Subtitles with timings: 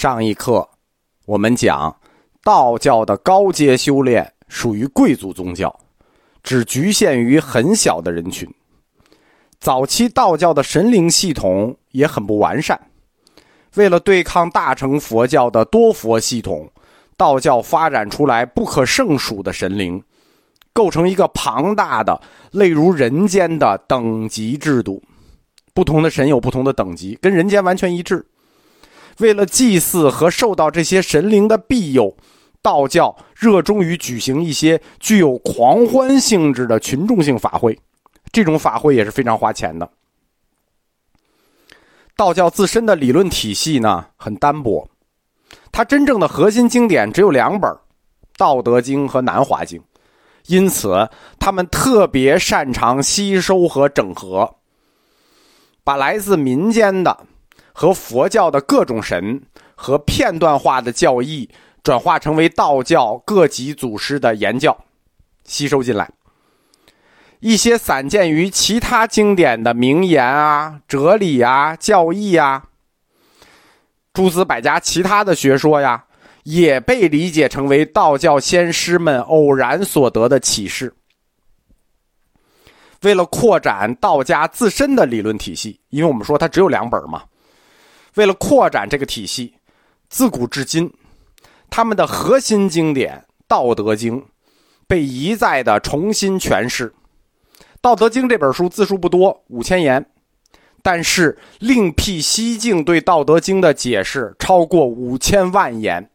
[0.00, 0.66] 上一课，
[1.26, 1.94] 我们讲
[2.42, 5.78] 道教的高阶修炼属于贵族宗教，
[6.42, 8.48] 只局限于很小的人群。
[9.58, 12.80] 早期道教的神灵系统也很不完善，
[13.74, 16.66] 为了对抗大乘佛教的多佛系统，
[17.18, 20.02] 道教发展出来不可胜数的神灵，
[20.72, 22.18] 构成一个庞大的、
[22.52, 25.02] 类如人间的等级制度。
[25.74, 28.24] 不同的神有不同的等级，跟人间完全一致。
[29.20, 32.16] 为了祭祀和受到这些神灵的庇佑，
[32.62, 37.78] 道教热衷于举行一些具有狂欢性质的群众性法会，
[38.32, 39.88] 这种法会也是非常花钱的。
[42.16, 44.88] 道教自身的理论体系呢很单薄，
[45.72, 47.70] 它真正的核心经典只有两本，
[48.36, 49.78] 《道德经》和《南华经》，
[50.46, 54.56] 因此他们特别擅长吸收和整合，
[55.82, 57.26] 把来自民间的。
[57.72, 59.42] 和佛教的各种神
[59.74, 61.48] 和片段化的教义
[61.82, 64.84] 转化成为道教各级祖师的言教，
[65.44, 66.10] 吸收进来。
[67.40, 72.64] 一些散见于其他经典的名言啊、哲理啊、教义啊，
[74.12, 76.04] 诸子百家其他的学说呀，
[76.42, 80.92] 也被理解成为道教先师们偶然所得的启示。
[83.00, 87.22] 为了扩展道家自身的理论体系，因为我们说它只有两本嘛。
[88.14, 89.54] 为了扩展这个体系，
[90.08, 90.92] 自古至今，
[91.68, 94.20] 他们的核心经典《道德经》
[94.86, 96.90] 被一再的重新诠释。
[97.80, 100.04] 《道德经》这本书字数不多，五千言，
[100.82, 106.10] 但是另辟蹊径对《道德经》的解释超过五千万言。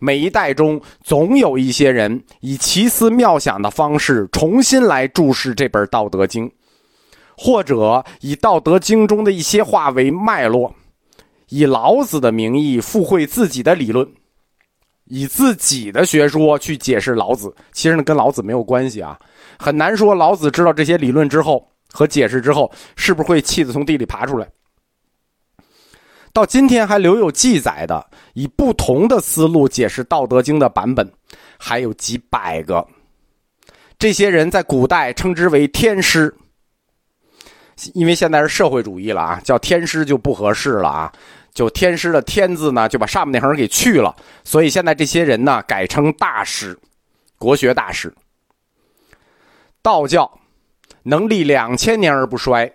[0.00, 6.48] 每一代中，总有一些人以奇思妙想的方式重新来注释这本《道德经》。
[7.40, 10.74] 或者以《道德经》中的一些话为脉络，
[11.50, 14.04] 以老子的名义附会自己的理论，
[15.04, 17.54] 以自己的学说去解释老子。
[17.70, 19.16] 其实呢，跟老子没有关系啊。
[19.56, 24.48] 很难说老子知道这些理论之后和解释之后，是不是会气得从地里爬出来。
[26.32, 28.04] 到今天还留有记载的，
[28.34, 31.08] 以不同的思路解释《道德经》的版本，
[31.56, 32.84] 还有几百个。
[33.96, 36.34] 这些人在古代称之为天师。
[37.94, 41.12] 因为现在是社会主义了啊，叫天师就不合适了啊，
[41.54, 46.78] 就天师的天字呢，就把上面那横给去了，所以现在这些人呢改称大师，
[47.38, 48.12] 国学大师。
[49.80, 50.40] 道教
[51.04, 52.70] 能立两千年而不衰，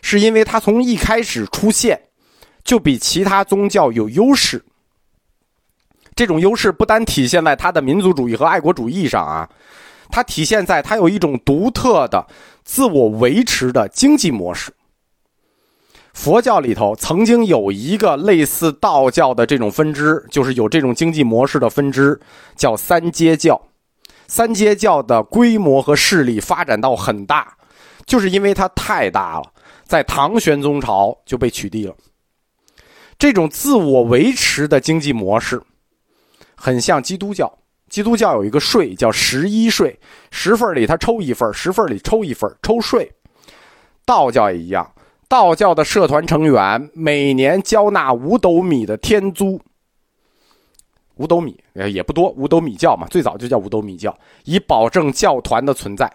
[0.00, 2.00] 是因为它从一开始出现
[2.64, 4.64] 就比其他宗教有优势。
[6.14, 9.48] 这种优势不单体现在它的民族主义和爱国主义上啊。
[10.12, 12.24] 它体现在它有一种独特的
[12.62, 14.70] 自我维持的经济模式。
[16.12, 22.20] 佛教里头曾经有一个类似道教的这种分支，就是有这种经济模式的分支，
[22.54, 23.60] 叫三阶教。
[24.28, 27.56] 三阶教的规模和势力发展到很大，
[28.04, 29.52] 就是因为它太大了，
[29.84, 31.94] 在唐玄宗朝就被取缔了。
[33.18, 35.62] 这种自我维持的经济模式，
[36.54, 37.50] 很像基督教。
[37.92, 43.12] 基督教有一个税叫十一税，十份里他抽一份，十份里抽一份，抽税。
[44.06, 44.90] 道教也一样，
[45.28, 49.60] 道教的社团成员每年交纳五斗米的天租。
[51.16, 56.10] 五斗米也不多，五斗米教嘛，最早就叫五斗米教，以保证教团的存在。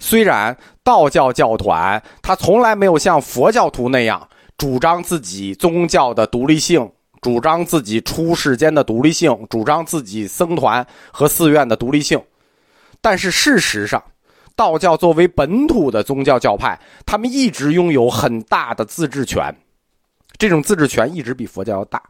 [0.00, 4.28] 虽然道教教团他从来没有像佛教徒那样
[4.58, 6.90] 主张自己宗教的独立性。
[7.20, 12.22] 主张自己出世间的独立性，主张自己僧团和寺院的独立性，
[13.00, 14.02] 但是事实上，
[14.56, 19.54] 道教作为本土的宗教教派，他们一直拥有很大的自治权，
[20.38, 22.02] 这种自治权一直比佛教要大。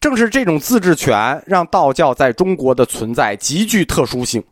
[0.00, 4.44] 正是这种自治权，让道教在中国的存在极具特殊性。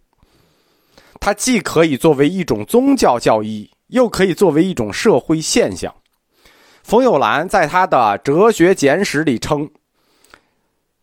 [1.20, 5.94] 它既可以作为一种宗教教义，又可以作为一种社会现象。
[6.86, 9.68] 冯友兰在他的《哲学简史》里称，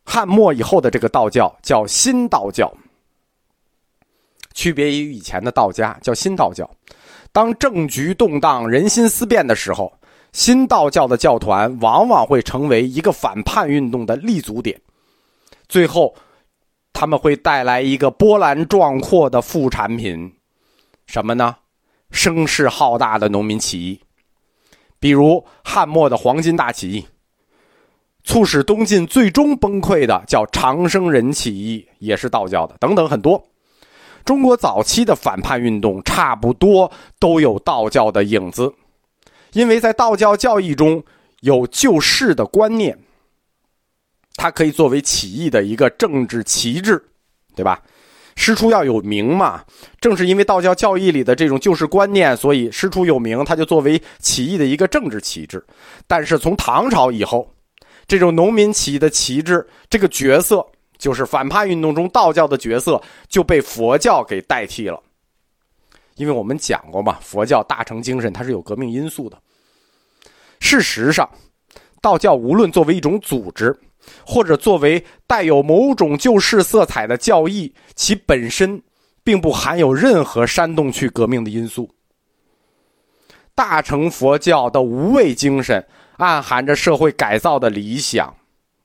[0.06, 2.74] 汉末以后的这个道教叫新道教，
[4.54, 6.72] 区别于以前的道家，叫新道教。
[7.34, 9.92] 当政局动荡、人心思变的时候，
[10.32, 14.80] 新道教的教团往往会成为一个反叛运动的立足点，
[15.68, 16.16] 最后
[16.94, 20.34] 他们会带来一个波澜壮阔的副产品，
[21.08, 21.58] 什么呢？
[22.10, 24.00] 声势浩大的农民起义。
[25.04, 27.06] 比如汉末的黄巾大起义，
[28.24, 33.46] 促使东晋最终崩溃的叫长生人起义，也是道教的，等等很多。
[34.24, 36.90] 中国早期的反叛运动差不多
[37.20, 38.74] 都有道教的影子，
[39.52, 41.04] 因为在道教教义中
[41.42, 42.98] 有救世的观念，
[44.38, 47.04] 它可以作为起义的一个政治旗帜，
[47.58, 47.84] 对吧？
[48.36, 49.64] 师出要有名嘛，
[50.02, 55.64] 正是因为道教教义里的这种救世观念，所以师出有名，它就作为起义的一个政治旗帜。
[56.08, 57.48] 但是从唐朝以后，
[58.08, 60.66] 这种农民起义的旗帜这个角色，
[60.98, 65.00] 就是反叛运动中道教的角色，就被佛教给代替了。
[66.16, 69.38] 因为我们讲过嘛，佛教大乘精神它是有革命因素的。
[70.60, 71.30] 事实上，
[72.02, 73.76] 道教无论作为一种组织，
[74.26, 78.82] 或者作为带有某种救世色彩的教义，其本身
[79.24, 81.90] 并不含有任何煽动去革命的因素。
[83.56, 85.86] 大乘佛教的无畏精神
[86.18, 88.36] 暗含着社会改造的理想，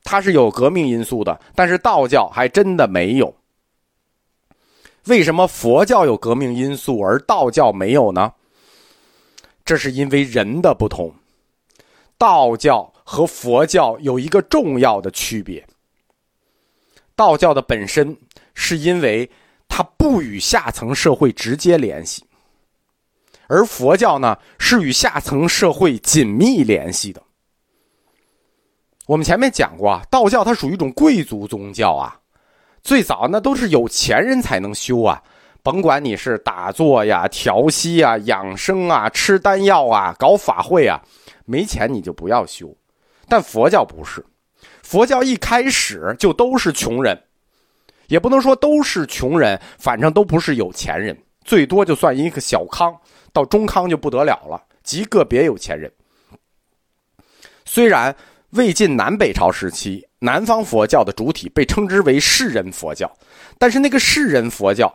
[0.03, 3.35] 它是有革命因素的，但是道教还真的没有。
[5.05, 8.33] 为什么佛教有革命因素而道教没有呢？
[9.65, 11.13] 这是因为人的不同。
[12.17, 15.65] 道教和佛教有一个重要的区别。
[17.15, 18.15] 道教的本身
[18.53, 19.27] 是因为
[19.67, 22.23] 它不与下层社会直接联系，
[23.47, 27.19] 而佛教呢是与下层社会紧密联系的。
[29.07, 32.15] 我们前面讲过啊，道教它属于一种贵族宗教啊。
[32.83, 35.23] 最早那都是有钱人才能修啊，
[35.63, 41.01] 甭管你是打坐呀、调息啊、养生啊、吃丹药啊、搞法会啊，
[41.45, 42.71] 没钱你就不要修。
[43.29, 44.25] 但佛教不是，
[44.83, 47.17] 佛教一开始就都是穷人，
[48.07, 52.95] 也不能说都是穷人，反正都不是有钱人，最多就算一个小康，
[53.31, 55.91] 到中康就不得了了，极个别有钱人。
[57.65, 58.15] 虽然。
[58.53, 63.07] 魏晋南北朝时期，南方佛教的主体被称之为士人佛教，
[63.59, 64.91] 但是那个士人佛教，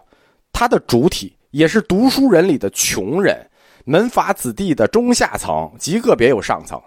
[0.53, 3.49] 它的主体也是读书人里的穷人、
[3.85, 6.83] 门阀子弟的中下层，极个别有上层。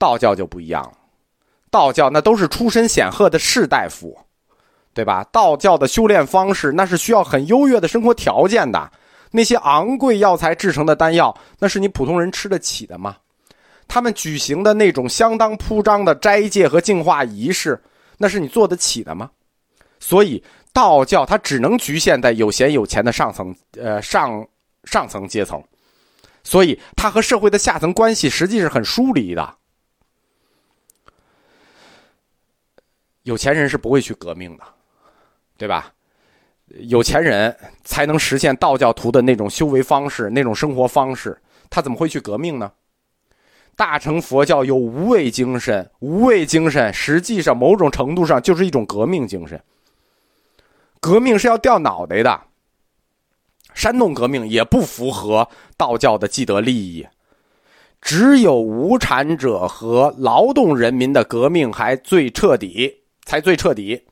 [0.00, 0.92] 道教就不一样了，
[1.70, 4.18] 道教那都是出身显赫的士大夫，
[4.94, 5.22] 对吧？
[5.30, 8.90] 道教的修炼方式那是需要很优越的生活条件的，
[9.30, 13.18] 那些昂贵药材制成的丹药，那是你普通人吃得起的吗？
[13.86, 17.78] 他们举行的那种相当铺张的斋戒和净化仪式，
[18.16, 19.30] 那是你做得起的吗？
[19.98, 20.42] 所以
[20.72, 24.42] 道教它只能局限在有闲有钱的上层，呃上
[24.84, 25.62] 上层阶层，
[26.42, 29.56] 所以它和社会的下层关系实际是很疏离的。
[33.24, 34.64] 有钱人是不会去革命的，
[35.58, 35.92] 对吧？
[36.78, 41.36] 有钱人才能实现道教徒的那种修为方式、那种生活方式，
[41.68, 42.70] 他怎么会去革命呢？
[43.76, 49.60] 大乘佛教有无畏精神，无畏精神实际上某种程度上就是一种革命精神。
[51.00, 52.40] 革命是要掉脑袋的，
[53.74, 57.06] 煽动革命也不符合道教的既得利益。
[58.00, 62.99] 只有无产者和劳动人民的革命还最彻底，
[63.30, 64.04] 才最彻底。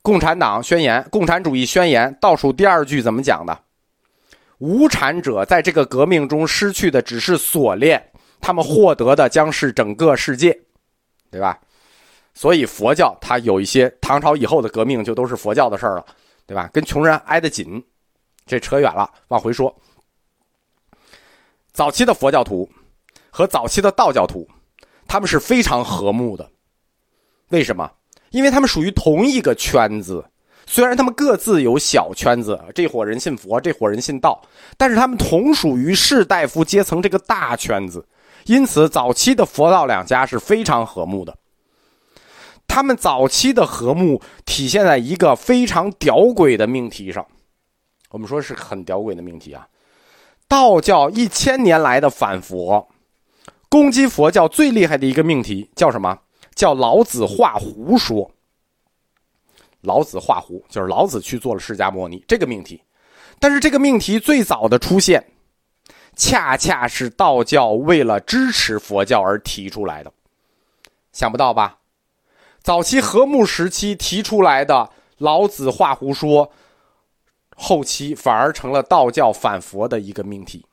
[0.00, 3.62] 共产党宣言，共产主义宣言倒数第二句怎么讲的？
[4.58, 10.56] 无产者在这个革命中失去的只是锁链，他们获得的将是整个世界，
[11.32, 11.58] 对吧？
[12.32, 16.06] 所以佛教它有一些唐朝以后的革命就都是佛教的事儿了，
[16.46, 16.70] 对吧？
[16.72, 17.84] 跟穷人挨得紧，
[18.46, 19.76] 这扯远了，往回说。
[21.72, 22.70] 早期的佛教徒
[23.30, 24.48] 和早期的道教徒，
[25.08, 26.48] 他们是非常和睦的，
[27.54, 27.88] 为什么？
[28.30, 30.24] 因为他们属于同一个圈子。
[30.66, 34.42] 虽然他们各自有小圈子，这伙人信佛，这伙人信道，
[34.76, 38.04] 但是他们同属于士大夫阶层这个大圈子，
[38.46, 41.36] 因此早期的佛道两家是非常和睦的。
[42.66, 47.24] 他们早期的和睦体现在一个非常屌诡的命题上，
[48.10, 49.68] 我们说是很屌诡的命题啊。
[50.48, 52.88] 道教一千年来的反佛，
[53.68, 56.18] 攻击佛教最厉害的一个命题叫什么？
[56.54, 58.30] 叫老子画胡说。
[59.82, 62.82] 老子画胡，就是老子去做了释迦牟尼这个命题，
[63.38, 65.22] 但是这个命题最早的出现，
[66.16, 70.10] 恰恰是道教为了支持佛教而提出来的，
[71.12, 71.80] 想不到吧？
[72.62, 76.50] 早期和睦时期提出来的老子画胡说，
[77.54, 80.64] 后期反而成了道教反佛的一个命题。